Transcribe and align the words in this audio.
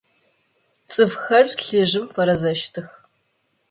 Цӏыфхэр 0.91 1.45
лӏыжъым 1.61 2.05
фэрэзэщтых. 2.13 2.87